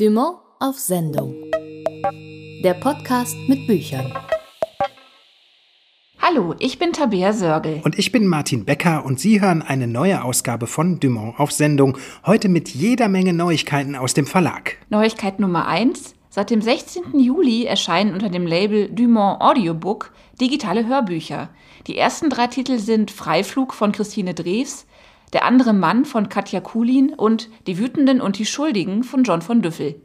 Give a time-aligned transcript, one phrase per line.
[0.00, 1.34] Dumont auf Sendung.
[2.64, 4.10] Der Podcast mit Büchern.
[6.18, 7.82] Hallo, ich bin Tabea Sörgel.
[7.84, 11.98] Und ich bin Martin Becker und Sie hören eine neue Ausgabe von Dumont auf Sendung.
[12.24, 14.78] Heute mit jeder Menge Neuigkeiten aus dem Verlag.
[14.88, 16.14] Neuigkeit Nummer 1.
[16.30, 17.20] Seit dem 16.
[17.20, 21.50] Juli erscheinen unter dem Label Dumont Audiobook digitale Hörbücher.
[21.86, 24.86] Die ersten drei Titel sind Freiflug von Christine Drews,
[25.32, 29.62] Der andere Mann von Katja Kulin und Die Wütenden und die Schuldigen von John von
[29.62, 30.00] Düffel.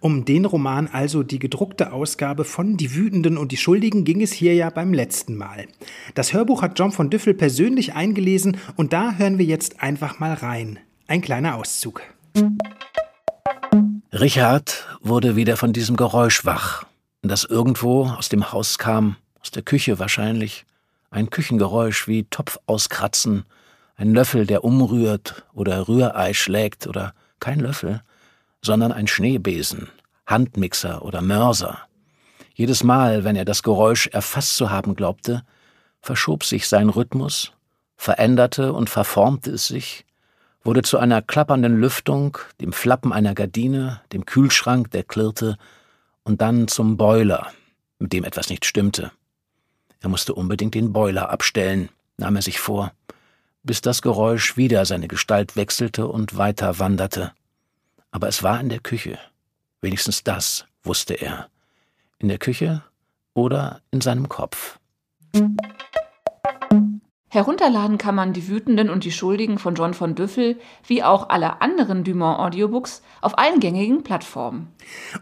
[0.00, 4.32] Um den Roman, also die gedruckte Ausgabe von Die Wütenden und die Schuldigen, ging es
[4.32, 5.66] hier ja beim letzten Mal.
[6.14, 10.34] Das Hörbuch hat John von Düffel persönlich eingelesen und da hören wir jetzt einfach mal
[10.34, 10.78] rein.
[11.06, 12.02] Ein kleiner Auszug.
[14.12, 16.84] Richard wurde wieder von diesem Geräusch wach,
[17.22, 20.66] das irgendwo aus dem Haus kam, aus der Küche wahrscheinlich.
[21.10, 23.44] Ein Küchengeräusch wie Topf auskratzen,
[23.96, 28.02] ein Löffel, der umrührt oder Rührei schlägt oder kein Löffel,
[28.62, 29.88] sondern ein Schneebesen,
[30.26, 31.78] Handmixer oder Mörser.
[32.54, 35.42] Jedes Mal, wenn er das Geräusch erfasst zu haben glaubte,
[36.00, 37.52] verschob sich sein Rhythmus,
[37.96, 40.04] veränderte und verformte es sich,
[40.62, 45.56] wurde zu einer klappernden Lüftung, dem Flappen einer Gardine, dem Kühlschrank, der klirrte,
[46.24, 47.52] und dann zum Boiler,
[47.98, 49.12] mit dem etwas nicht stimmte.
[50.00, 52.92] Er musste unbedingt den Boiler abstellen, nahm er sich vor,
[53.66, 57.32] bis das Geräusch wieder seine Gestalt wechselte und weiter wanderte.
[58.10, 59.18] Aber es war in der Küche.
[59.82, 61.48] Wenigstens das wusste er.
[62.18, 62.82] In der Küche
[63.34, 64.78] oder in seinem Kopf.
[67.36, 71.60] Herunterladen kann man Die Wütenden und die Schuldigen von John von Düffel wie auch alle
[71.60, 74.68] anderen Dumont Audiobooks auf allen gängigen Plattformen.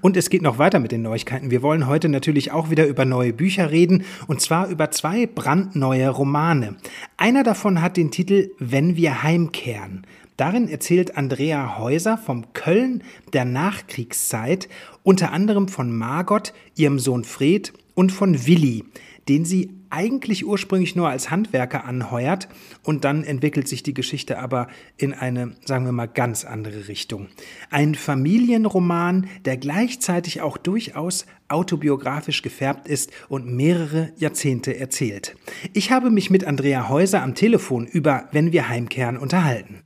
[0.01, 1.51] Und es geht noch weiter mit den Neuigkeiten.
[1.51, 6.09] Wir wollen heute natürlich auch wieder über neue Bücher reden und zwar über zwei brandneue
[6.09, 6.77] Romane.
[7.17, 10.07] Einer davon hat den Titel Wenn wir heimkehren.
[10.37, 14.69] Darin erzählt Andrea Häuser vom Köln der Nachkriegszeit,
[15.03, 18.85] unter anderem von Margot, ihrem Sohn Fred und von Willi,
[19.29, 22.49] den sie eigentlich ursprünglich nur als Handwerker anheuert
[22.83, 27.29] und dann entwickelt sich die Geschichte aber in eine, sagen wir mal, ganz andere Richtung.
[27.71, 35.37] Ein Familienroman, der gleichzeitig auch durchaus autobiografisch gefärbt ist und mehrere Jahrzehnte erzählt.
[35.73, 39.83] Ich habe mich mit Andrea Häuser am Telefon über Wenn wir heimkehren unterhalten.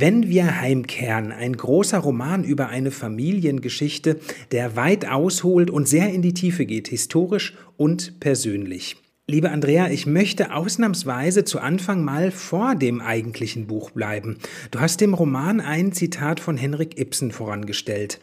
[0.00, 4.20] Wenn wir heimkehren, ein großer Roman über eine Familiengeschichte,
[4.52, 8.94] der weit ausholt und sehr in die Tiefe geht, historisch und persönlich.
[9.26, 14.38] Liebe Andrea, ich möchte ausnahmsweise zu Anfang mal vor dem eigentlichen Buch bleiben.
[14.70, 18.20] Du hast dem Roman ein Zitat von Henrik Ibsen vorangestellt.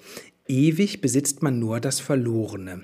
[0.47, 2.83] Ewig besitzt man nur das Verlorene.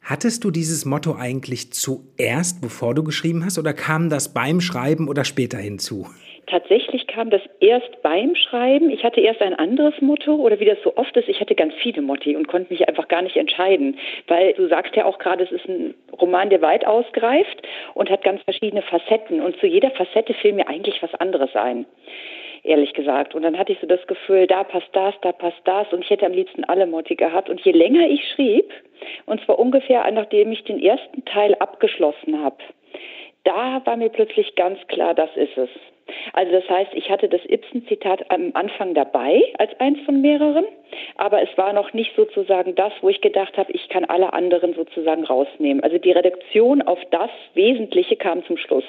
[0.00, 5.06] Hattest du dieses Motto eigentlich zuerst, bevor du geschrieben hast, oder kam das beim Schreiben
[5.08, 6.08] oder später hinzu?
[6.46, 8.90] Tatsächlich kam das erst beim Schreiben.
[8.90, 11.74] Ich hatte erst ein anderes Motto oder wie das so oft ist, ich hatte ganz
[11.74, 15.44] viele Motti und konnte mich einfach gar nicht entscheiden, weil du sagst ja auch gerade,
[15.44, 17.62] es ist ein Roman, der weit ausgreift
[17.94, 21.86] und hat ganz verschiedene Facetten und zu jeder Facette fiel mir eigentlich was anderes ein
[22.64, 23.34] ehrlich gesagt.
[23.34, 26.10] Und dann hatte ich so das Gefühl, da passt das, da passt das und ich
[26.10, 27.50] hätte am liebsten alle Motti gehabt.
[27.50, 28.72] Und je länger ich schrieb,
[29.26, 32.58] und zwar ungefähr nachdem ich den ersten Teil abgeschlossen habe,
[33.44, 35.70] da war mir plötzlich ganz klar, das ist es.
[36.32, 40.64] Also das heißt, ich hatte das Ibsen-Zitat am Anfang dabei als eins von mehreren,
[41.16, 44.74] aber es war noch nicht sozusagen das, wo ich gedacht habe, ich kann alle anderen
[44.74, 45.82] sozusagen rausnehmen.
[45.82, 48.84] Also die Reduktion auf das Wesentliche kam zum Schluss.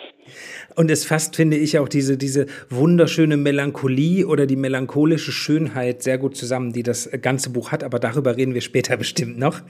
[0.75, 6.17] Und es fasst, finde ich, auch diese, diese wunderschöne Melancholie oder die melancholische Schönheit sehr
[6.17, 9.61] gut zusammen, die das ganze Buch hat, aber darüber reden wir später bestimmt noch.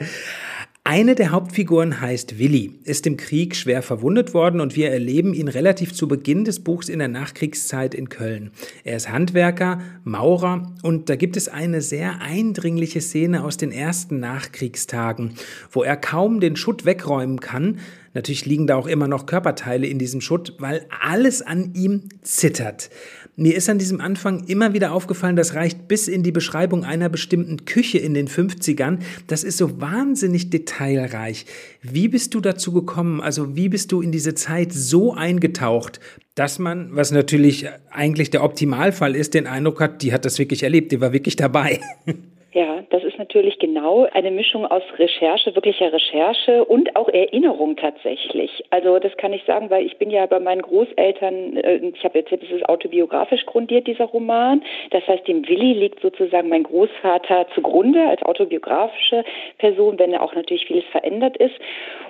[0.95, 5.47] Eine der Hauptfiguren heißt Willi, ist im Krieg schwer verwundet worden und wir erleben ihn
[5.47, 8.51] relativ zu Beginn des Buchs in der Nachkriegszeit in Köln.
[8.83, 14.19] Er ist Handwerker, Maurer und da gibt es eine sehr eindringliche Szene aus den ersten
[14.19, 15.33] Nachkriegstagen,
[15.71, 17.79] wo er kaum den Schutt wegräumen kann.
[18.13, 22.89] Natürlich liegen da auch immer noch Körperteile in diesem Schutt, weil alles an ihm zittert.
[23.35, 27.09] Mir ist an diesem Anfang immer wieder aufgefallen, das reicht bis in die Beschreibung einer
[27.09, 28.99] bestimmten Küche in den 50ern.
[29.25, 31.47] Das ist so wahnsinnig detailreich.
[31.81, 33.21] Wie bist du dazu gekommen?
[33.21, 35.99] Also wie bist du in diese Zeit so eingetaucht,
[36.35, 40.61] dass man, was natürlich eigentlich der Optimalfall ist, den Eindruck hat, die hat das wirklich
[40.61, 41.79] erlebt, die war wirklich dabei.
[42.53, 48.63] Ja, das ist natürlich genau eine Mischung aus Recherche, wirklicher Recherche und auch Erinnerung tatsächlich.
[48.69, 52.19] Also das kann ich sagen, weil ich bin ja bei meinen Großeltern, äh, ich habe
[52.19, 54.61] erzählt, es ist autobiografisch grundiert, dieser Roman.
[54.91, 59.23] Das heißt, dem Willi liegt sozusagen mein Großvater zugrunde als autobiografische
[59.57, 61.55] Person, wenn er auch natürlich vieles verändert ist.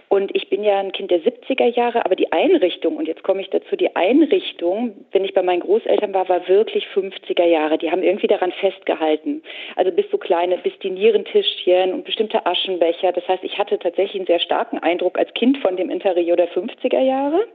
[0.10, 3.42] Und ich bin ja ein Kind der 70er Jahre, aber die Einrichtung, und jetzt komme
[3.42, 7.78] ich dazu, die Einrichtung, wenn ich bei meinen Großeltern war, war wirklich 50er Jahre.
[7.78, 9.42] Die haben irgendwie daran festgehalten.
[9.76, 13.12] Also bis so kleine, bis die Nierentischchen und bestimmte Aschenbecher.
[13.12, 16.50] Das heißt, ich hatte tatsächlich einen sehr starken Eindruck als Kind von dem Interieur der
[16.50, 17.48] 50er Jahre.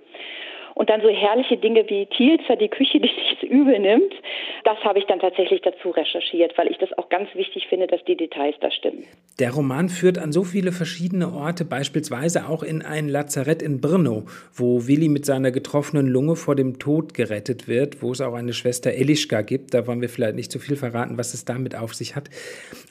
[0.78, 4.14] Und dann so herrliche Dinge wie Thielzer, die Küche, die nichts übel nimmt,
[4.62, 8.04] das habe ich dann tatsächlich dazu recherchiert, weil ich das auch ganz wichtig finde, dass
[8.04, 9.02] die Details da stimmen.
[9.40, 14.26] Der Roman führt an so viele verschiedene Orte, beispielsweise auch in ein Lazarett in Brno,
[14.54, 18.52] wo Willi mit seiner getroffenen Lunge vor dem Tod gerettet wird, wo es auch eine
[18.52, 19.74] Schwester Elischka gibt.
[19.74, 22.30] Da wollen wir vielleicht nicht zu viel verraten, was es damit auf sich hat.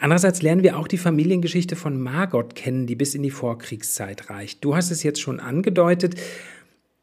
[0.02, 4.66] Andererseits lernen wir auch die Familiengeschichte von Margot kennen, die bis in die Vorkriegszeit reicht.
[4.66, 6.16] Du hast es jetzt schon angedeutet.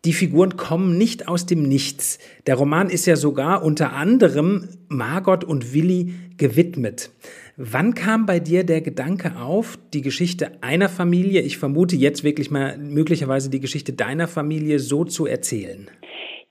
[0.05, 2.19] Die Figuren kommen nicht aus dem Nichts.
[2.47, 7.11] Der Roman ist ja sogar unter anderem Margot und Willi gewidmet.
[7.57, 12.51] Wann kam bei dir der Gedanke auf, die Geschichte einer Familie, ich vermute jetzt wirklich
[12.51, 15.89] mal möglicherweise die Geschichte deiner Familie so zu erzählen?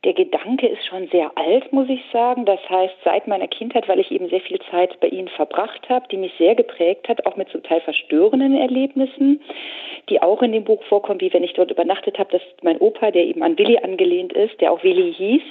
[0.04, 2.44] Der Gedanke ist schon sehr alt, muss ich sagen.
[2.44, 6.08] Das heißt, seit meiner Kindheit, weil ich eben sehr viel Zeit bei ihnen verbracht habe,
[6.12, 9.42] die mich sehr geprägt hat, auch mit zum Teil verstörenden Erlebnissen,
[10.10, 13.12] die auch in dem Buch vorkommen, wie wenn ich dort übernachtet habe, dass mein Opa,
[13.12, 15.44] der eben an Willi angelehnt ist, der auch Willi hieß,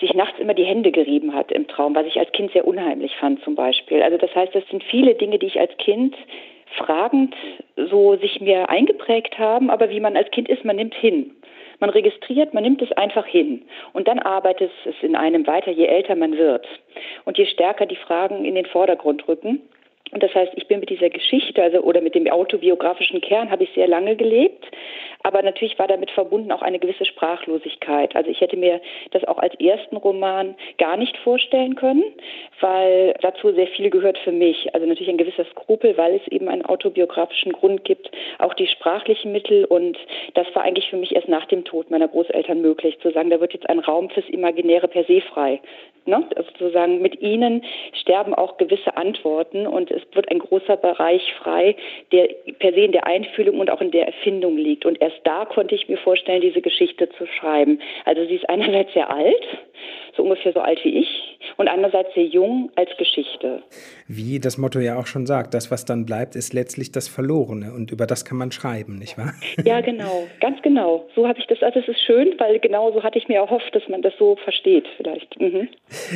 [0.00, 3.14] sich nachts immer die Hände gerieben hat im Traum, was ich als Kind sehr unheimlich
[3.16, 4.02] fand zum Beispiel.
[4.02, 6.16] Also das heißt, das sind viele Dinge, die ich als Kind
[6.76, 7.34] fragend
[7.76, 11.32] so sich mir eingeprägt haben, aber wie man als Kind ist, man nimmt hin.
[11.80, 13.62] Man registriert, man nimmt es einfach hin
[13.92, 16.66] und dann arbeitet es in einem weiter, je älter man wird
[17.24, 19.62] und je stärker die Fragen in den Vordergrund rücken.
[20.12, 23.64] Und das heißt, ich bin mit dieser Geschichte, also oder mit dem autobiografischen Kern, habe
[23.64, 24.66] ich sehr lange gelebt.
[25.22, 28.16] Aber natürlich war damit verbunden auch eine gewisse Sprachlosigkeit.
[28.16, 28.80] Also ich hätte mir
[29.10, 32.02] das auch als ersten Roman gar nicht vorstellen können,
[32.60, 34.74] weil dazu sehr viel gehört für mich.
[34.74, 39.32] Also natürlich ein gewisser Skrupel, weil es eben einen autobiografischen Grund gibt, auch die sprachlichen
[39.32, 39.66] Mittel.
[39.66, 39.98] Und
[40.34, 43.40] das war eigentlich für mich erst nach dem Tod meiner Großeltern möglich, zu sagen, da
[43.40, 45.60] wird jetzt ein Raum fürs Imaginäre per se frei.
[46.06, 46.26] Ne?
[46.34, 51.76] Also sozusagen mit ihnen sterben auch gewisse Antworten und es wird ein großer Bereich frei,
[52.12, 54.86] der per se in der Einfühlung und auch in der Erfindung liegt.
[54.86, 57.80] Und erst da konnte ich mir vorstellen, diese Geschichte zu schreiben.
[58.04, 59.46] Also sie ist einerseits sehr alt,
[60.16, 63.62] so ungefähr so alt wie ich, und andererseits sehr jung als Geschichte.
[64.06, 67.72] Wie das Motto ja auch schon sagt, das, was dann bleibt, ist letztlich das Verlorene
[67.72, 69.34] und über das kann man schreiben, nicht wahr?
[69.64, 71.08] Ja, genau, ganz genau.
[71.14, 73.74] So habe ich das, also es ist schön, weil genau so hatte ich mir erhofft,
[73.74, 75.38] dass man das so versteht vielleicht.
[75.40, 75.68] Mhm.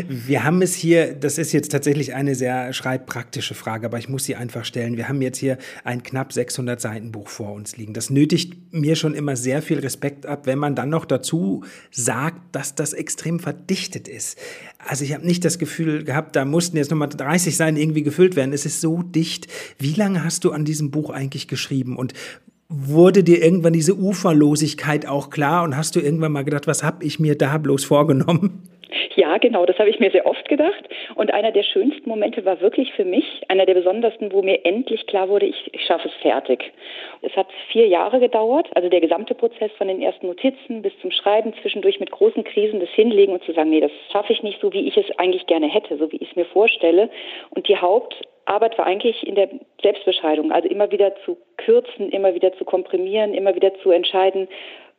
[0.09, 4.25] Wir haben es hier, das ist jetzt tatsächlich eine sehr schreibpraktische Frage, aber ich muss
[4.25, 4.97] sie einfach stellen.
[4.97, 7.95] Wir haben jetzt hier ein knapp 600 Seiten Buch vor uns liegen.
[7.95, 12.55] Das nötigt mir schon immer sehr viel Respekt ab, wenn man dann noch dazu sagt,
[12.55, 14.39] dass das extrem verdichtet ist.
[14.79, 18.37] Also ich habe nicht das Gefühl gehabt, da mussten jetzt nochmal 30 Seiten irgendwie gefüllt
[18.37, 18.53] werden.
[18.53, 19.49] Es ist so dicht.
[19.79, 22.13] Wie lange hast du an diesem Buch eigentlich geschrieben und
[22.69, 27.05] wurde dir irgendwann diese Uferlosigkeit auch klar und hast du irgendwann mal gedacht, was habe
[27.05, 28.63] ich mir da bloß vorgenommen?
[29.17, 30.89] Ja, genau, das habe ich mir sehr oft gedacht.
[31.15, 35.07] Und einer der schönsten Momente war wirklich für mich, einer der besondersten, wo mir endlich
[35.07, 36.73] klar wurde, ich, ich schaffe es fertig.
[37.23, 41.11] Es hat vier Jahre gedauert, also der gesamte Prozess von den ersten Notizen bis zum
[41.11, 44.61] Schreiben, zwischendurch mit großen Krisen das Hinlegen und zu sagen, nee, das schaffe ich nicht
[44.61, 47.11] so, wie ich es eigentlich gerne hätte, so wie ich es mir vorstelle.
[47.51, 49.49] Und die Hauptarbeit war eigentlich in der
[49.83, 54.49] Selbstbescheidung, also immer wieder zu kürzen, immer wieder zu komprimieren, immer wieder zu entscheiden,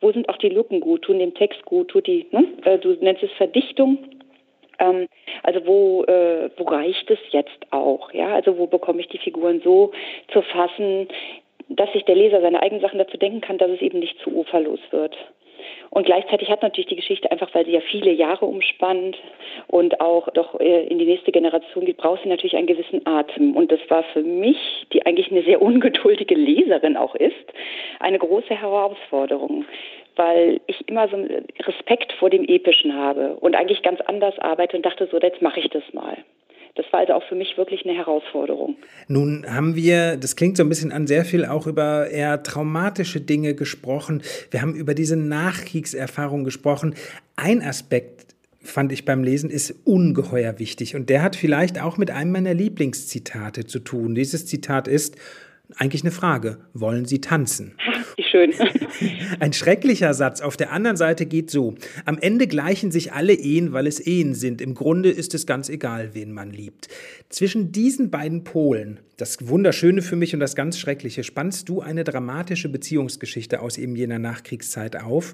[0.06, 2.46] wo sind auch die Lücken gut, tun dem Text gut, tut die, ne?
[2.64, 3.98] Äh, du nennst es Verdichtung.
[4.78, 5.08] Ähm,
[5.42, 8.14] also wo, äh, wo reicht es jetzt auch?
[8.14, 9.94] Ja, also wo bekomme ich die Figuren so
[10.32, 11.08] zu fassen,
[11.70, 14.30] dass sich der Leser seine eigenen Sachen dazu denken kann, dass es eben nicht zu
[14.30, 15.18] uferlos wird.
[15.90, 19.18] Und gleichzeitig hat natürlich die Geschichte einfach, weil sie ja viele Jahre umspannt
[19.68, 23.56] und auch doch äh, in die nächste Generation geht, braucht sie natürlich einen gewissen Atem.
[23.56, 24.58] Und das war für mich,
[24.94, 27.54] die eigentlich eine sehr ungeduldige Leserin auch ist,
[28.00, 29.66] eine große Herausforderung
[30.18, 31.18] weil ich immer so
[31.64, 35.60] Respekt vor dem Epischen habe und eigentlich ganz anders arbeite und dachte so, jetzt mache
[35.60, 36.18] ich das mal.
[36.76, 38.76] Das war also auch für mich wirklich eine Herausforderung.
[39.08, 43.22] Nun haben wir, das klingt so ein bisschen an, sehr viel auch über eher traumatische
[43.22, 44.22] Dinge gesprochen.
[44.52, 46.96] Wir haben über diese Nachkriegserfahrung gesprochen.
[47.38, 50.96] Ein Aspekt fand ich beim Lesen, ist ungeheuer wichtig.
[50.96, 54.16] Und der hat vielleicht auch mit einem meiner Lieblingszitate zu tun.
[54.16, 55.16] Dieses Zitat ist,
[55.78, 56.58] eigentlich eine Frage.
[56.74, 57.78] Wollen Sie tanzen?
[58.36, 58.54] Schön.
[59.40, 60.42] Ein schrecklicher Satz.
[60.42, 61.76] Auf der anderen Seite geht so.
[62.04, 64.62] Am Ende gleichen sich alle Ehen, weil es Ehen sind.
[64.62, 66.90] Im Grunde ist es ganz egal, wen man liebt.
[67.30, 72.04] Zwischen diesen beiden Polen, das Wunderschöne für mich und das ganz Schreckliche, spannst du eine
[72.04, 75.34] dramatische Beziehungsgeschichte aus eben jener Nachkriegszeit auf.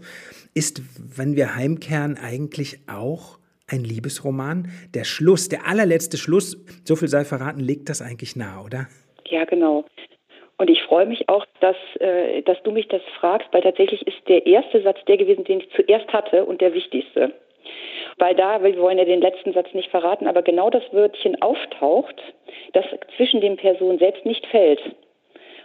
[0.54, 0.84] Ist,
[1.16, 4.70] wenn wir heimkehren, eigentlich auch ein Liebesroman?
[4.94, 8.88] Der Schluss, der allerletzte Schluss, so viel sei verraten, legt das eigentlich nah, oder?
[9.26, 9.86] Ja, genau.
[10.62, 14.20] Und ich freue mich auch, dass, äh, dass du mich das fragst, weil tatsächlich ist
[14.28, 17.34] der erste Satz der gewesen, den ich zuerst hatte und der wichtigste.
[18.20, 22.14] Weil da, wir wollen ja den letzten Satz nicht verraten, aber genau das Wörtchen auftaucht,
[22.74, 22.86] das
[23.18, 24.80] zwischen den Personen selbst nicht fällt.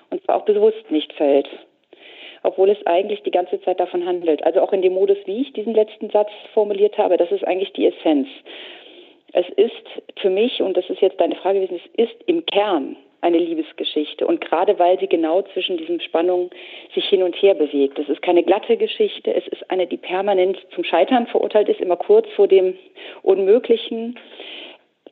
[0.09, 1.49] Und zwar auch bewusst nicht fällt.
[2.43, 4.47] Obwohl es eigentlich die ganze Zeit davon handelt.
[4.47, 7.75] Also auch in dem Modus, wie ich diesen letzten Satz formuliert habe, das ist eigentlich
[7.75, 8.29] die Essenz.
[9.37, 12.97] Es ist für mich, und das ist jetzt deine Frage gewesen, es ist im Kern
[13.21, 14.27] eine Liebesgeschichte.
[14.27, 16.49] Und gerade weil sie genau zwischen diesen Spannungen
[16.95, 17.99] sich hin und her bewegt.
[17.99, 21.97] Es ist keine glatte Geschichte, es ist eine, die permanent zum Scheitern verurteilt ist, immer
[21.97, 22.79] kurz vor dem
[23.23, 24.19] Unmöglichen.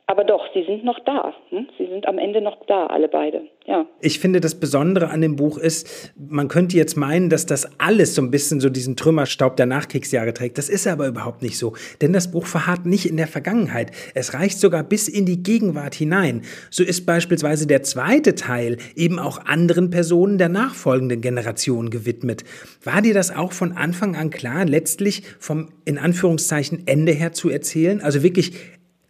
[0.07, 1.33] Aber doch, sie sind noch da.
[1.49, 1.67] Hm?
[1.79, 3.41] Sie sind am Ende noch da, alle beide.
[3.65, 3.87] Ja.
[3.99, 8.13] Ich finde, das Besondere an dem Buch ist, man könnte jetzt meinen, dass das alles
[8.13, 10.59] so ein bisschen so diesen Trümmerstaub der Nachkriegsjahre trägt.
[10.59, 11.73] Das ist aber überhaupt nicht so.
[12.01, 13.91] Denn das Buch verharrt nicht in der Vergangenheit.
[14.13, 16.43] Es reicht sogar bis in die Gegenwart hinein.
[16.69, 22.43] So ist beispielsweise der zweite Teil eben auch anderen Personen der nachfolgenden Generation gewidmet.
[22.83, 27.49] War dir das auch von Anfang an klar, letztlich vom in Anführungszeichen Ende her zu
[27.49, 28.01] erzählen?
[28.01, 28.53] Also wirklich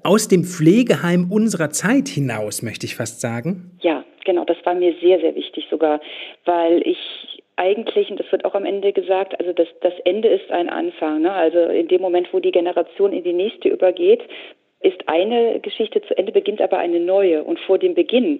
[0.06, 3.72] aus dem Pflegeheim unserer Zeit hinaus, möchte ich fast sagen?
[3.82, 6.00] Ja, genau, das war mir sehr, sehr wichtig sogar,
[6.46, 6.98] weil ich
[7.56, 11.22] eigentlich, und das wird auch am Ende gesagt, also das, das Ende ist ein Anfang.
[11.22, 11.32] Ne?
[11.32, 14.22] Also in dem Moment, wo die Generation in die nächste übergeht,
[14.86, 17.44] ist eine Geschichte zu Ende, beginnt aber eine neue.
[17.44, 18.40] Und vor dem Beginn,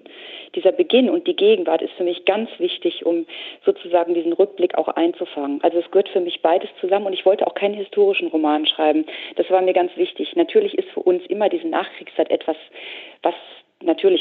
[0.54, 3.26] dieser Beginn und die Gegenwart ist für mich ganz wichtig, um
[3.64, 5.60] sozusagen diesen Rückblick auch einzufangen.
[5.62, 9.04] Also es gehört für mich beides zusammen und ich wollte auch keinen historischen Roman schreiben.
[9.34, 10.36] Das war mir ganz wichtig.
[10.36, 12.56] Natürlich ist für uns immer diese Nachkriegszeit etwas,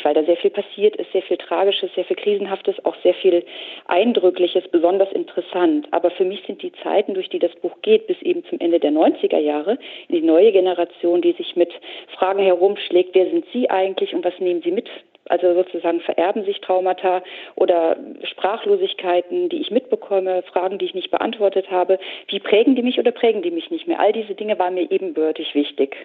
[0.06, 3.44] weil da sehr viel passiert ist, sehr viel Tragisches, sehr viel Krisenhaftes, auch sehr viel
[3.88, 5.88] Eindrückliches, besonders interessant.
[5.90, 8.80] Aber für mich sind die Zeiten, durch die das Buch geht, bis eben zum Ende
[8.80, 11.74] der 90er Jahre, in die neue Generation, die sich mit
[12.16, 14.88] Fragen herumschlägt, wer sind Sie eigentlich und was nehmen Sie mit
[15.28, 17.24] also sozusagen vererben sich Traumata
[17.56, 21.98] oder Sprachlosigkeiten, die ich mitbekomme, Fragen, die ich nicht beantwortet habe.
[22.28, 24.00] Wie prägen die mich oder prägen die mich nicht mehr?
[24.00, 25.96] All diese Dinge waren mir ebenbürtig wichtig.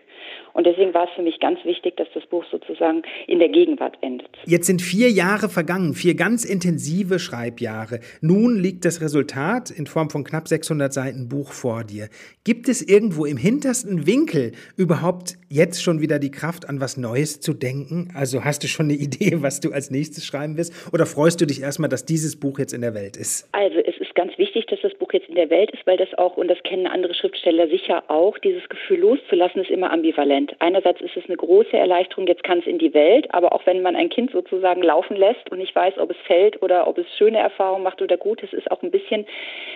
[0.55, 3.99] Und deswegen war es für mich ganz wichtig, dass das Buch sozusagen in der Gegenwart
[4.01, 4.31] endet.
[4.47, 8.01] Jetzt sind vier Jahre vergangen, vier ganz intensive Schreibjahre.
[8.23, 12.09] Nun liegt das Resultat in Form von knapp 600 Seiten Buch vor dir.
[12.45, 17.41] Gibt es irgendwo im hintersten Winkel überhaupt jetzt schon wieder die Kraft, an was Neues
[17.41, 18.09] zu denken?
[18.15, 19.10] Also hast du schon eine Idee?
[19.11, 20.73] Idee, was du als nächstes schreiben wirst?
[20.93, 23.49] Oder freust du dich erstmal, dass dieses Buch jetzt in der Welt ist?
[23.53, 23.80] Also
[24.11, 26.49] ist ganz wichtig, dass das Buch jetzt in der Welt ist, weil das auch, und
[26.49, 30.57] das kennen andere Schriftsteller sicher auch, dieses Gefühl loszulassen ist immer ambivalent.
[30.59, 33.83] Einerseits ist es eine große Erleichterung, jetzt kann es in die Welt, aber auch wenn
[33.83, 37.07] man ein Kind sozusagen laufen lässt und nicht weiß, ob es fällt oder ob es
[37.19, 39.27] schöne Erfahrungen macht oder gut, es ist auch ein bisschen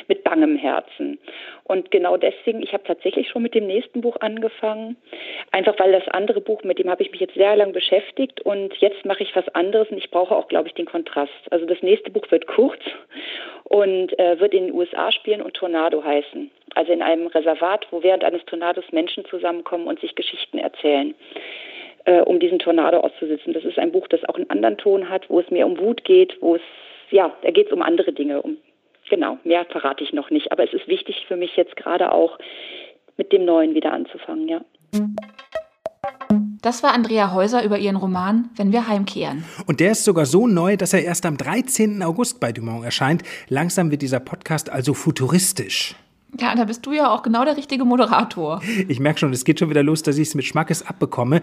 [0.08, 1.18] mit bangem Herzen.
[1.62, 4.96] Und genau deswegen, ich habe tatsächlich schon mit dem nächsten Buch angefangen,
[5.52, 8.74] einfach weil das andere Buch, mit dem habe ich mich jetzt sehr lange beschäftigt und
[8.78, 11.30] jetzt mache ich was anderes und ich brauche auch, glaube ich, den Kontrast.
[11.50, 12.80] Also das nächste Buch wird kurz
[13.64, 16.50] und äh, wird in den USA spielen und Tornado heißen.
[16.74, 21.14] Also in einem Reservat, wo während eines Tornados Menschen zusammenkommen und sich Geschichten erzählen
[22.04, 23.52] äh, um diesen Tornado auszusitzen.
[23.52, 26.04] Das ist ein Buch, das auch einen anderen Ton hat, wo es mehr um Wut
[26.04, 26.62] geht, wo es,
[27.10, 28.56] ja, da geht es um andere Dinge, um
[29.10, 30.52] genau, mehr verrate ich noch nicht.
[30.52, 32.38] Aber es ist wichtig für mich jetzt gerade auch
[33.16, 34.60] mit dem Neuen wieder anzufangen, ja.
[36.64, 39.44] Das war Andrea Häuser über ihren Roman Wenn wir heimkehren.
[39.66, 42.02] Und der ist sogar so neu, dass er erst am 13.
[42.02, 43.22] August bei Dumont erscheint.
[43.50, 45.94] Langsam wird dieser Podcast also futuristisch.
[46.40, 48.62] Ja, da bist du ja auch genau der richtige Moderator.
[48.88, 51.42] Ich merke schon, es geht schon wieder los, dass ich es mit Schmackes abbekomme.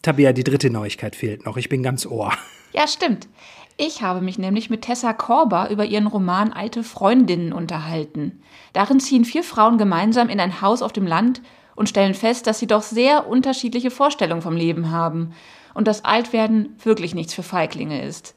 [0.00, 1.58] Tabea, die dritte Neuigkeit fehlt noch.
[1.58, 2.32] Ich bin ganz ohr.
[2.72, 3.28] Ja, stimmt.
[3.76, 8.40] Ich habe mich nämlich mit Tessa Korber über ihren Roman Alte Freundinnen unterhalten.
[8.72, 11.42] Darin ziehen vier Frauen gemeinsam in ein Haus auf dem Land
[11.74, 15.32] und stellen fest, dass sie doch sehr unterschiedliche Vorstellungen vom Leben haben
[15.74, 18.34] und dass Altwerden wirklich nichts für Feiglinge ist.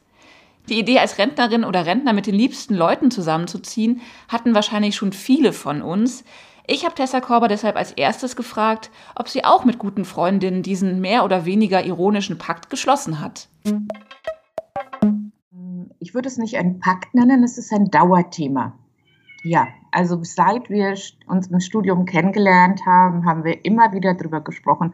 [0.68, 5.52] Die Idee, als Rentnerin oder Rentner mit den liebsten Leuten zusammenzuziehen, hatten wahrscheinlich schon viele
[5.52, 6.24] von uns.
[6.66, 11.00] Ich habe Tessa Korber deshalb als erstes gefragt, ob sie auch mit guten Freundinnen diesen
[11.00, 13.48] mehr oder weniger ironischen Pakt geschlossen hat
[16.06, 18.78] ich würde es nicht ein Pakt nennen, es ist ein Dauerthema.
[19.46, 20.94] Ja, also seit wir
[21.28, 24.92] uns im Studium kennengelernt haben, haben wir immer wieder darüber gesprochen,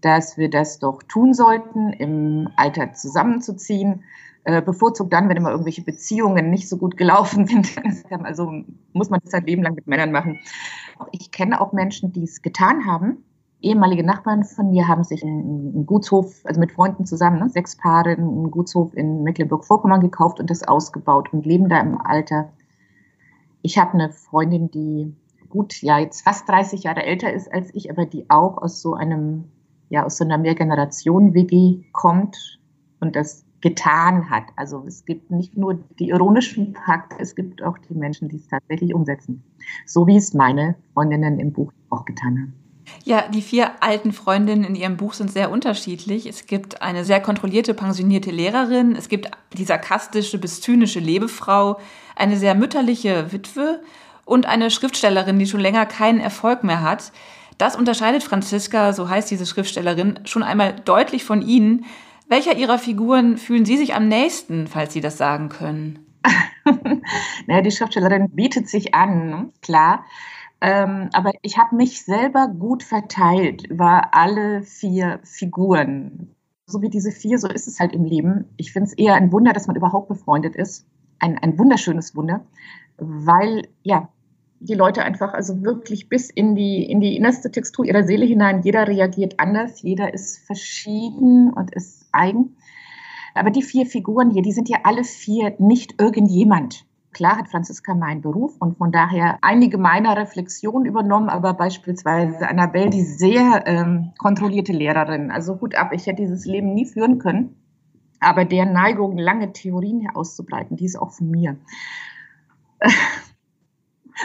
[0.00, 4.02] dass wir das doch tun sollten, im Alter zusammenzuziehen.
[4.42, 7.76] Äh, bevorzugt dann, wenn immer irgendwelche Beziehungen nicht so gut gelaufen sind.
[8.24, 10.40] Also muss man das ein Leben lang mit Männern machen.
[11.12, 13.22] Ich kenne auch Menschen, die es getan haben
[13.60, 18.10] ehemalige Nachbarn von mir haben sich einen Gutshof, also mit Freunden zusammen, ne, sechs Paare,
[18.10, 22.50] einen Gutshof in Mecklenburg-Vorpommern gekauft und das ausgebaut und leben da im Alter.
[23.66, 25.12] Ich habe eine Freundin, die
[25.48, 28.94] gut, ja, jetzt fast 30 Jahre älter ist als ich, aber die auch aus so
[28.94, 29.46] einem,
[29.88, 32.60] ja, aus so einer Mehrgeneration-WG kommt
[33.00, 34.44] und das getan hat.
[34.54, 38.46] Also es gibt nicht nur die ironischen Fakten, es gibt auch die Menschen, die es
[38.46, 39.42] tatsächlich umsetzen.
[39.84, 42.65] So wie es meine Freundinnen im Buch auch getan haben.
[43.04, 46.26] Ja, die vier alten Freundinnen in ihrem Buch sind sehr unterschiedlich.
[46.26, 51.78] Es gibt eine sehr kontrollierte, pensionierte Lehrerin, es gibt die sarkastische bis zynische Lebefrau,
[52.16, 53.80] eine sehr mütterliche Witwe
[54.24, 57.12] und eine Schriftstellerin, die schon länger keinen Erfolg mehr hat.
[57.58, 61.86] Das unterscheidet Franziska, so heißt diese Schriftstellerin, schon einmal deutlich von Ihnen.
[62.28, 66.06] Welcher Ihrer Figuren fühlen Sie sich am nächsten, falls Sie das sagen können?
[67.46, 70.04] naja, die Schriftstellerin bietet sich an, klar.
[70.60, 76.34] Ähm, aber ich habe mich selber gut verteilt über alle vier Figuren.
[76.66, 78.46] So wie diese vier, so ist es halt im Leben.
[78.56, 80.86] Ich finde es eher ein Wunder, dass man überhaupt befreundet ist.
[81.18, 82.44] Ein, ein wunderschönes Wunder,
[82.98, 84.08] weil ja,
[84.60, 88.62] die Leute einfach also wirklich bis in die, in die innerste Textur ihrer Seele hinein,
[88.62, 92.56] jeder reagiert anders, jeder ist verschieden und ist eigen.
[93.34, 96.85] Aber die vier Figuren hier, die sind ja alle vier nicht irgendjemand.
[97.16, 102.90] Klar hat Franziska meinen Beruf und von daher einige meiner Reflexionen übernommen, aber beispielsweise Annabelle,
[102.90, 105.30] die sehr ähm, kontrollierte Lehrerin.
[105.30, 107.56] Also Hut ab, ich hätte dieses Leben nie führen können.
[108.20, 111.56] Aber der Neigung, lange Theorien auszubreiten, die ist auch von mir.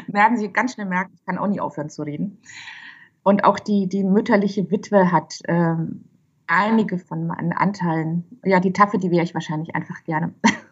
[0.08, 2.40] werden Sie ganz schnell merken, ich kann auch nie aufhören zu reden.
[3.24, 6.10] Und auch die, die mütterliche Witwe hat ähm,
[6.46, 8.26] einige von meinen Anteilen.
[8.44, 10.34] Ja, die Taffe, die wäre ich wahrscheinlich einfach gerne.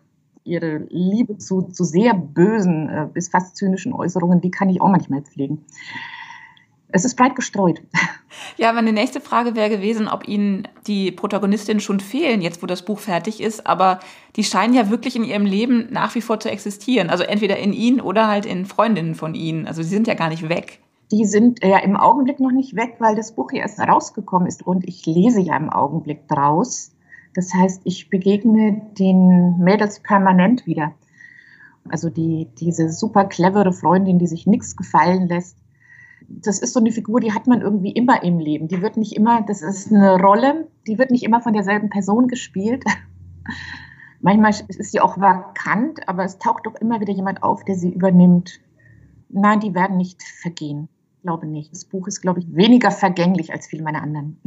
[0.49, 4.89] Ihre Liebe zu, zu sehr bösen äh, bis fast zynischen Äußerungen, die kann ich auch
[4.89, 5.65] manchmal pflegen.
[6.91, 7.81] Es ist breit gestreut.
[8.57, 12.83] Ja, meine nächste Frage wäre gewesen, ob Ihnen die Protagonistinnen schon fehlen, jetzt wo das
[12.83, 13.99] Buch fertig ist, aber
[14.35, 17.09] die scheinen ja wirklich in ihrem Leben nach wie vor zu existieren.
[17.09, 19.67] Also entweder in Ihnen oder halt in Freundinnen von Ihnen.
[19.67, 20.79] Also sie sind ja gar nicht weg.
[21.11, 24.65] Die sind ja im Augenblick noch nicht weg, weil das Buch ja erst rausgekommen ist
[24.65, 26.91] und ich lese ja im Augenblick draus.
[27.33, 30.93] Das heißt, ich begegne den Mädels permanent wieder.
[31.89, 35.57] Also die, diese super clevere Freundin, die sich nichts gefallen lässt,
[36.27, 38.67] das ist so eine Figur, die hat man irgendwie immer im Leben.
[38.67, 42.27] Die wird nicht immer, das ist eine Rolle, die wird nicht immer von derselben Person
[42.27, 42.83] gespielt.
[44.21, 47.91] Manchmal ist sie auch vakant, aber es taucht doch immer wieder jemand auf, der sie
[47.91, 48.59] übernimmt.
[49.29, 50.89] Nein, die werden nicht vergehen.
[51.23, 51.71] Glaube nicht.
[51.71, 54.37] Das Buch ist, glaube ich, weniger vergänglich als viele meiner anderen.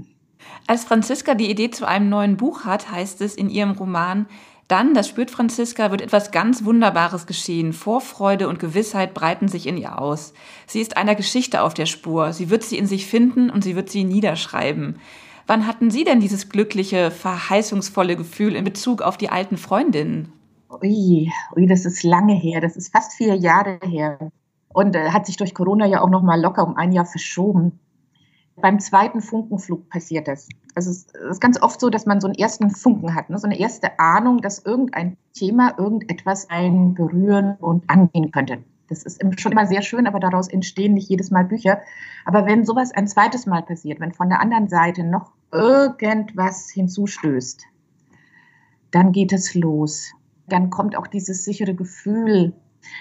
[0.67, 4.27] Als Franziska die Idee zu einem neuen Buch hat, heißt es in ihrem Roman,
[4.69, 7.73] dann, das spürt Franziska, wird etwas ganz Wunderbares geschehen.
[7.73, 10.33] Vorfreude und Gewissheit breiten sich in ihr aus.
[10.67, 12.33] Sie ist einer Geschichte auf der Spur.
[12.33, 14.99] Sie wird sie in sich finden und sie wird sie niederschreiben.
[15.47, 20.33] Wann hatten Sie denn dieses glückliche, verheißungsvolle Gefühl in Bezug auf die alten Freundinnen?
[20.71, 22.61] Ui, ui, das ist lange her.
[22.61, 24.31] Das ist fast vier Jahre her.
[24.73, 27.81] Und äh, hat sich durch Corona ja auch noch mal locker um ein Jahr verschoben.
[28.63, 30.49] Beim zweiten Funkenflug passiert das.
[30.75, 33.37] Also es ist ganz oft so, dass man so einen ersten Funken hat, ne?
[33.37, 38.63] so eine erste Ahnung, dass irgendein Thema, irgendetwas einen berühren und angehen könnte.
[38.89, 41.81] Das ist schon immer sehr schön, aber daraus entstehen nicht jedes Mal Bücher.
[42.25, 47.65] Aber wenn sowas ein zweites Mal passiert, wenn von der anderen Seite noch irgendwas hinzustößt,
[48.93, 50.13] dann geht es los.
[50.47, 52.53] Dann kommt auch dieses sichere Gefühl,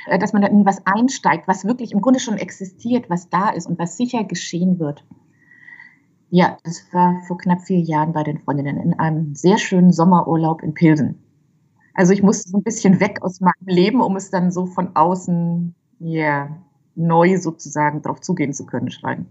[0.07, 3.67] äh, dass man in was einsteigt, was wirklich im Grunde schon existiert, was da ist
[3.67, 5.05] und was sicher geschehen wird.
[6.33, 10.63] Ja, das war vor knapp vier Jahren bei den Freundinnen in einem sehr schönen Sommerurlaub
[10.63, 11.19] in Pilsen.
[11.93, 14.95] Also ich musste so ein bisschen weg aus meinem Leben, um es dann so von
[14.95, 16.49] außen ja,
[16.95, 19.27] neu sozusagen darauf zugehen zu können, schreiben.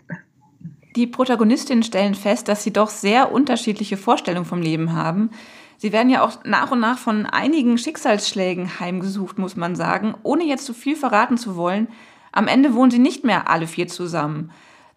[0.94, 5.30] Die Protagonistinnen stellen fest, dass sie doch sehr unterschiedliche Vorstellungen vom Leben haben.
[5.78, 10.44] Sie werden ja auch nach und nach von einigen Schicksalsschlägen heimgesucht, muss man sagen, ohne
[10.44, 11.88] jetzt zu viel verraten zu wollen.
[12.30, 14.50] Am Ende wohnen sie nicht mehr alle vier zusammen.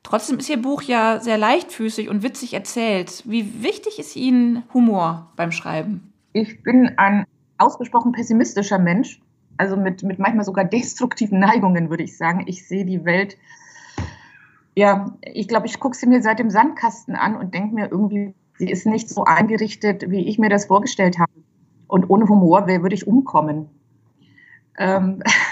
[0.04, 3.24] Trotzdem ist Ihr Buch ja sehr leichtfüßig und witzig erzählt.
[3.26, 6.14] Wie wichtig ist Ihnen Humor beim Schreiben?
[6.34, 7.26] Ich bin ein
[7.58, 9.22] ausgesprochen pessimistischer Mensch,
[9.58, 12.44] also mit, mit manchmal sogar destruktiven Neigungen, würde ich sagen.
[12.48, 13.38] Ich sehe die Welt,
[14.76, 18.34] ja, ich glaube, ich gucke sie mir seit dem Sandkasten an und denke mir irgendwie,
[18.58, 21.32] sie ist nicht so eingerichtet, wie ich mir das vorgestellt habe.
[21.88, 23.70] Und ohne Humor würde ich umkommen.
[24.78, 25.22] Ähm,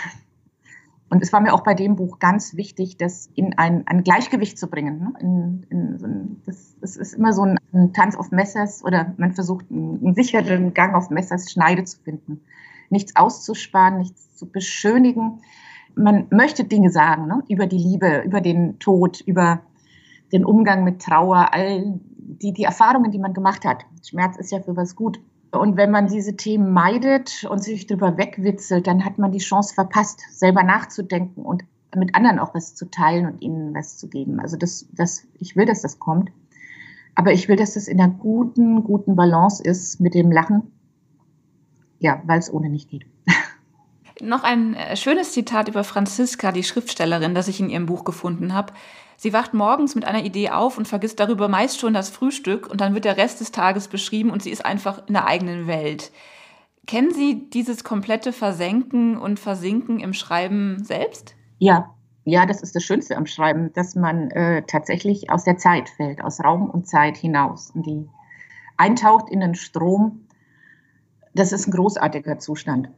[1.12, 4.58] Und es war mir auch bei dem Buch ganz wichtig, das in ein, ein Gleichgewicht
[4.58, 5.00] zu bringen.
[5.00, 5.14] Ne?
[5.20, 9.14] In, in so ein, das, das, ist immer so ein, ein, Tanz auf Messers oder
[9.18, 12.40] man versucht einen, einen, sicheren Gang auf Messers Schneide zu finden.
[12.90, 15.42] Nichts auszusparen, nichts zu beschönigen.
[15.96, 17.44] Man möchte Dinge sagen ne?
[17.50, 19.60] über die Liebe, über den Tod, über
[20.32, 23.84] den Umgang mit Trauer, all die, die Erfahrungen, die man gemacht hat.
[24.02, 25.20] Schmerz ist ja für was gut.
[25.52, 29.74] Und wenn man diese Themen meidet und sich darüber wegwitzelt, dann hat man die Chance
[29.74, 31.64] verpasst, selber nachzudenken und
[31.96, 34.40] mit anderen auch was zu teilen und ihnen was zu geben.
[34.40, 36.32] Also das, das, ich will, dass das kommt.
[37.16, 40.72] Aber ich will, dass das in einer guten, guten Balance ist mit dem Lachen
[42.02, 43.06] ja, weil es ohne nicht geht.
[44.22, 48.54] Noch ein äh, schönes Zitat über Franziska, die Schriftstellerin, das ich in ihrem Buch gefunden
[48.54, 48.74] habe.
[49.22, 52.82] Sie wacht morgens mit einer Idee auf und vergisst darüber meist schon das Frühstück und
[52.82, 56.12] dann wird der Rest des Tages beschrieben und sie ist einfach in der eigenen Welt.
[56.88, 61.36] Kennen Sie dieses komplette Versenken und Versinken im Schreiben selbst?
[61.60, 65.90] Ja, ja, das ist das Schönste am Schreiben, dass man äh, tatsächlich aus der Zeit
[65.90, 68.10] fällt, aus Raum und Zeit hinaus und die
[68.76, 70.26] eintaucht in den Strom.
[71.36, 72.90] Das ist ein großartiger Zustand.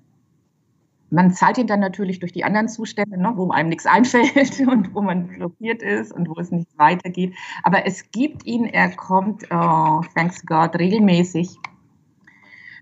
[1.13, 4.95] Man zahlt ihn dann natürlich durch die anderen Zustände, ne, wo einem nichts einfällt und
[4.95, 7.36] wo man blockiert ist und wo es nicht weitergeht.
[7.62, 11.56] Aber es gibt ihn, er kommt, oh, thanks God, regelmäßig.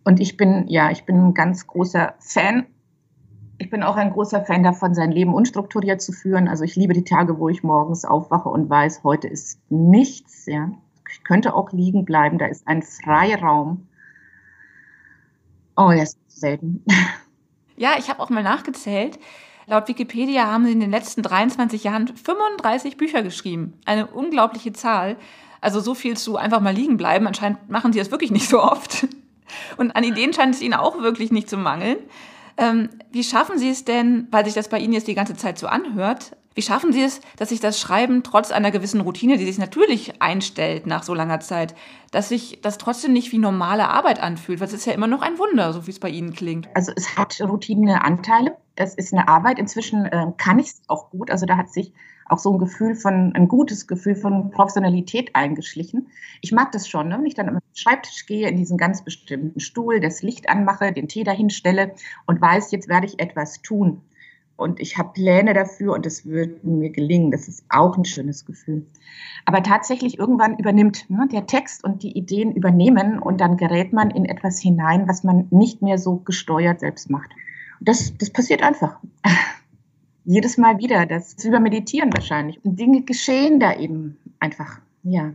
[0.05, 2.67] Und ich bin, ja, ich bin ein ganz großer Fan.
[3.57, 6.47] Ich bin auch ein großer Fan davon, sein Leben unstrukturiert zu führen.
[6.47, 10.45] Also ich liebe die Tage, wo ich morgens aufwache und weiß, heute ist nichts.
[10.45, 10.71] Ja.
[11.11, 12.37] Ich könnte auch liegen bleiben.
[12.37, 13.89] Da ist ein Freiraum.
[15.75, 16.85] Oh, das ist selten.
[17.81, 19.17] Ja, ich habe auch mal nachgezählt.
[19.65, 23.73] Laut Wikipedia haben sie in den letzten 23 Jahren 35 Bücher geschrieben.
[23.85, 25.17] Eine unglaubliche Zahl.
[25.61, 27.25] Also so viel zu einfach mal liegen bleiben.
[27.25, 29.07] Anscheinend machen sie das wirklich nicht so oft.
[29.77, 31.97] Und an Ideen scheint es ihnen auch wirklich nicht zu mangeln.
[32.55, 35.57] Ähm, wie schaffen Sie es denn, weil sich das bei Ihnen jetzt die ganze Zeit
[35.57, 39.45] so anhört, wie schaffen Sie es, dass sich das Schreiben trotz einer gewissen Routine, die
[39.45, 41.75] sich natürlich einstellt nach so langer Zeit,
[42.11, 44.59] dass sich das trotzdem nicht wie normale Arbeit anfühlt?
[44.59, 46.67] Weil es ist ja immer noch ein Wunder, so wie es bei Ihnen klingt.
[46.75, 48.57] Also es hat Routineanteile.
[48.75, 49.59] Es ist eine Arbeit.
[49.59, 51.31] Inzwischen äh, kann ich es auch gut.
[51.31, 51.93] Also da hat sich
[52.27, 56.07] auch so ein Gefühl von, ein gutes Gefühl von Professionalität eingeschlichen.
[56.41, 57.17] Ich mag das schon, ne?
[57.17, 61.07] wenn ich dann am Schreibtisch gehe, in diesen ganz bestimmten Stuhl, das Licht anmache, den
[61.07, 61.93] Tee dahinstelle
[62.25, 64.01] und weiß, jetzt werde ich etwas tun
[64.55, 67.31] und ich habe Pläne dafür und es wird mir gelingen.
[67.31, 68.85] Das ist auch ein schönes Gefühl.
[69.45, 74.11] Aber tatsächlich irgendwann übernimmt ne, der Text und die Ideen übernehmen und dann gerät man
[74.11, 77.31] in etwas hinein, was man nicht mehr so gesteuert selbst macht.
[77.79, 78.99] Das, das passiert einfach.
[80.25, 81.07] Jedes Mal wieder.
[81.07, 82.63] Das ist über Meditieren wahrscheinlich.
[82.63, 84.79] Und Dinge geschehen da eben einfach.
[85.01, 85.33] Ja.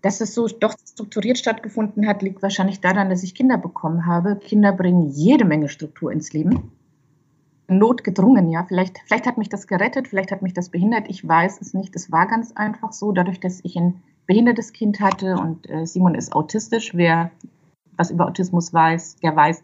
[0.00, 4.36] Dass es so doch strukturiert stattgefunden hat, liegt wahrscheinlich daran, dass ich Kinder bekommen habe.
[4.36, 6.72] Kinder bringen jede Menge Struktur ins Leben
[7.68, 8.64] notgedrungen, ja.
[8.64, 11.94] Vielleicht, vielleicht hat mich das gerettet, vielleicht hat mich das behindert, ich weiß es nicht.
[11.96, 16.14] Es war ganz einfach so, dadurch, dass ich ein behindertes Kind hatte und äh, Simon
[16.14, 16.94] ist autistisch.
[16.94, 17.30] Wer
[17.96, 19.62] was über Autismus weiß, der weiß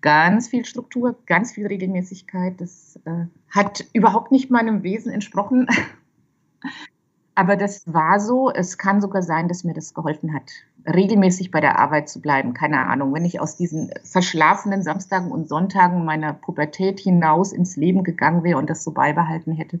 [0.00, 2.60] ganz viel Struktur, ganz viel Regelmäßigkeit.
[2.60, 5.66] Das äh, hat überhaupt nicht meinem Wesen entsprochen.
[7.34, 8.50] Aber das war so.
[8.50, 10.50] Es kann sogar sein, dass mir das geholfen hat,
[10.86, 12.54] regelmäßig bei der Arbeit zu bleiben.
[12.54, 18.04] Keine Ahnung, wenn ich aus diesen verschlafenen Samstagen und Sonntagen meiner Pubertät hinaus ins Leben
[18.04, 19.80] gegangen wäre und das so beibehalten hätte.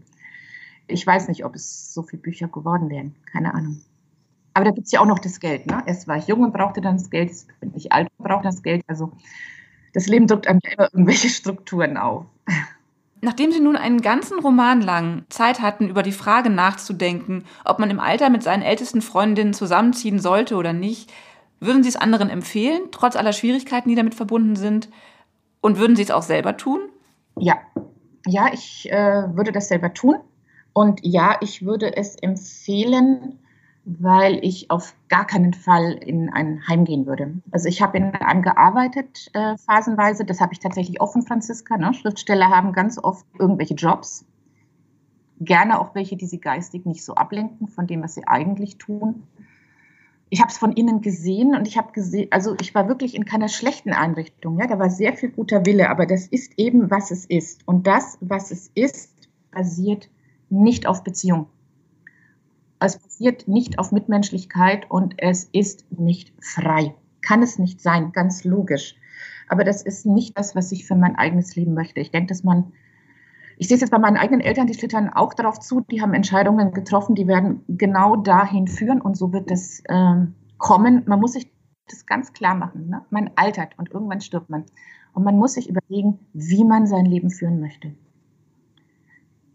[0.86, 3.14] Ich weiß nicht, ob es so viele Bücher geworden wären.
[3.30, 3.80] Keine Ahnung.
[4.54, 5.66] Aber da gibt es ja auch noch das Geld.
[5.66, 5.82] Ne?
[5.86, 8.42] Erst war ich jung und brauchte dann das Geld, jetzt bin ich alt und brauche
[8.42, 8.82] das Geld.
[8.88, 9.12] Also
[9.92, 12.26] das Leben drückt einem immer irgendwelche Strukturen auf.
[13.22, 17.90] Nachdem Sie nun einen ganzen Roman lang Zeit hatten, über die Frage nachzudenken, ob man
[17.90, 21.12] im Alter mit seinen ältesten Freundinnen zusammenziehen sollte oder nicht,
[21.60, 24.88] würden Sie es anderen empfehlen, trotz aller Schwierigkeiten, die damit verbunden sind?
[25.60, 26.80] Und würden Sie es auch selber tun?
[27.36, 27.58] Ja,
[28.26, 30.16] ja, ich äh, würde das selber tun.
[30.72, 33.38] Und ja, ich würde es empfehlen,
[33.84, 37.34] weil ich auf gar keinen Fall in ein Heim gehen würde.
[37.50, 41.76] Also ich habe in einem gearbeitet äh, phasenweise, das habe ich tatsächlich auch von Franziska.
[41.78, 41.94] Ne?
[41.94, 44.26] Schriftsteller haben ganz oft irgendwelche Jobs,
[45.40, 49.22] gerne auch welche, die sie geistig nicht so ablenken von dem, was sie eigentlich tun.
[50.28, 53.24] Ich habe es von innen gesehen und ich habe gesehen, also ich war wirklich in
[53.24, 54.60] keiner schlechten Einrichtung.
[54.60, 57.66] Ja, da war sehr viel guter Wille, aber das ist eben, was es ist.
[57.66, 59.10] Und das, was es ist,
[59.50, 60.08] basiert
[60.50, 61.46] nicht auf Beziehung
[62.86, 66.94] es basiert nicht auf Mitmenschlichkeit und es ist nicht frei.
[67.20, 68.96] Kann es nicht sein, ganz logisch.
[69.48, 72.00] Aber das ist nicht das, was ich für mein eigenes Leben möchte.
[72.00, 72.72] Ich denke, dass man,
[73.58, 76.14] ich sehe es jetzt bei meinen eigenen Eltern, die schlittern auch darauf zu, die haben
[76.14, 81.02] Entscheidungen getroffen, die werden genau dahin führen und so wird das äh, kommen.
[81.06, 81.52] Man muss sich
[81.88, 82.88] das ganz klar machen.
[82.88, 83.02] Ne?
[83.10, 84.64] Man altert und irgendwann stirbt man.
[85.12, 87.92] Und man muss sich überlegen, wie man sein Leben führen möchte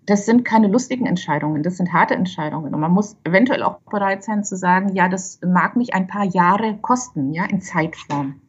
[0.06, 2.74] das sind keine lustigen Entscheidungen, das sind harte Entscheidungen.
[2.74, 6.26] Und man muss eventuell auch bereit sein zu sagen, ja, das mag mich ein paar
[6.26, 8.42] Jahre kosten, ja, in Zeitform.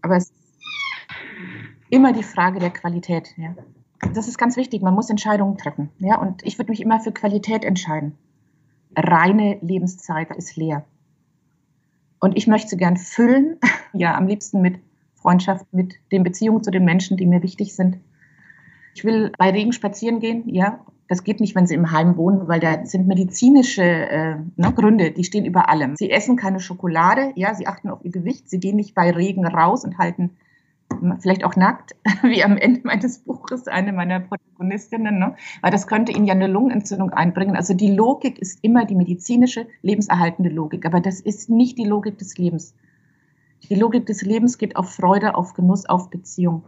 [0.00, 0.34] Aber es ist
[1.90, 3.54] immer die Frage der Qualität, ja.
[4.14, 6.18] Das ist ganz wichtig, man muss Entscheidungen treffen, ja.
[6.18, 8.16] Und ich würde mich immer für Qualität entscheiden.
[8.96, 10.84] Reine Lebenszeit ist leer.
[12.20, 13.58] Und ich möchte sie gern füllen,
[13.92, 14.78] ja, am liebsten mit
[15.14, 17.98] Freundschaft, mit den Beziehungen zu den Menschen, die mir wichtig sind
[19.00, 20.80] ich will bei Regen spazieren gehen, ja.
[21.08, 25.10] Das geht nicht, wenn sie im Heim wohnen, weil da sind medizinische äh, ne, Gründe,
[25.10, 25.96] die stehen über allem.
[25.96, 29.44] Sie essen keine Schokolade, ja, sie achten auf ihr Gewicht, sie gehen nicht bei Regen
[29.46, 30.36] raus und halten
[31.20, 35.34] vielleicht auch nackt, wie am Ende meines Buches eine meiner Protagonistinnen, ne?
[35.62, 37.56] weil das könnte ihnen ja eine Lungenentzündung einbringen.
[37.56, 42.18] Also die Logik ist immer die medizinische, lebenserhaltende Logik, aber das ist nicht die Logik
[42.18, 42.74] des Lebens.
[43.68, 46.64] Die Logik des Lebens geht auf Freude, auf Genuss, auf Beziehung.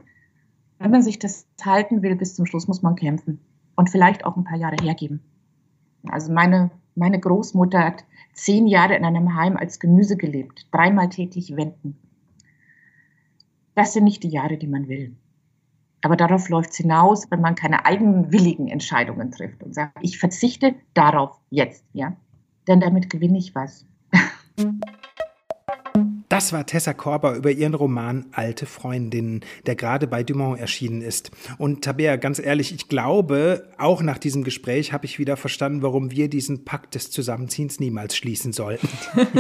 [0.83, 3.39] Wenn man sich das halten will bis zum Schluss, muss man kämpfen
[3.77, 5.21] und vielleicht auch ein paar Jahre hergeben.
[6.09, 11.55] Also meine, meine Großmutter hat zehn Jahre in einem Heim als Gemüse gelebt, dreimal täglich
[11.55, 11.97] wenden.
[13.77, 15.15] Das sind nicht die Jahre, die man will.
[16.01, 20.75] Aber darauf läuft es hinaus, wenn man keine eigenwilligen Entscheidungen trifft und sagt, ich verzichte
[20.95, 22.17] darauf jetzt, ja.
[22.67, 23.87] Denn damit gewinne ich was.
[26.43, 31.31] Das war Tessa Korber über ihren Roman Alte Freundinnen, der gerade bei Dumont erschienen ist.
[31.57, 36.11] Und Tabea, ganz ehrlich, ich glaube, auch nach diesem Gespräch habe ich wieder verstanden, warum
[36.11, 38.89] wir diesen Pakt des Zusammenziehens niemals schließen sollten.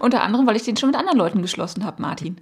[0.00, 2.36] Unter anderem, weil ich den schon mit anderen Leuten geschlossen habe, Martin.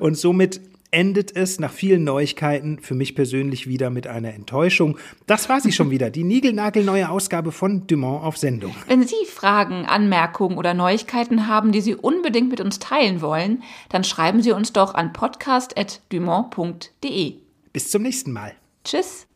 [0.00, 0.60] Und somit
[0.94, 4.96] endet es nach vielen Neuigkeiten für mich persönlich wieder mit einer Enttäuschung.
[5.26, 8.76] Das war sie schon wieder, die niegelnagelneue Ausgabe von Dumont auf Sendung.
[8.86, 14.04] Wenn Sie Fragen, Anmerkungen oder Neuigkeiten haben, die Sie unbedingt mit uns teilen wollen, dann
[14.04, 17.38] schreiben Sie uns doch an podcast.dumont.de.
[17.72, 18.52] Bis zum nächsten Mal.
[18.84, 19.26] Tschüss.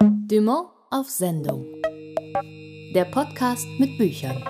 [0.00, 1.66] Dumont auf Sendung.
[2.94, 4.42] Der Podcast mit Büchern.